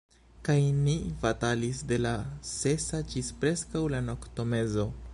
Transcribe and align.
Kaj 0.47 0.55
ni 0.77 0.95
batalis 1.25 1.83
de 1.93 2.01
la 2.07 2.15
sesa 2.55 3.05
ĝis 3.13 3.33
preskaŭ 3.45 3.87
la 3.97 4.05
noktomezo. 4.11 4.93